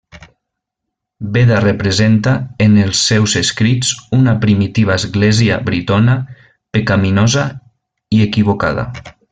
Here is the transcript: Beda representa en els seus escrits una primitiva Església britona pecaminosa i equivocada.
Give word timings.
Beda 1.35 1.59
representa 1.65 2.33
en 2.67 2.79
els 2.85 3.03
seus 3.11 3.37
escrits 3.43 3.93
una 4.21 4.35
primitiva 4.47 4.97
Església 4.97 5.63
britona 5.71 6.19
pecaminosa 6.79 7.49
i 8.19 8.27
equivocada. 8.31 8.91